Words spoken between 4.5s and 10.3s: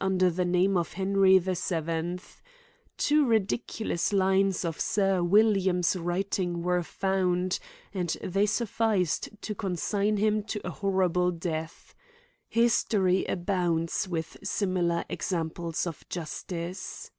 of Sir William's writing were found, and they sufficed to consign